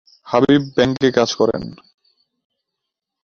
Habib 0.27 0.61
bank 0.75 0.95
কাজ 1.17 1.29
করেন। 1.35 1.63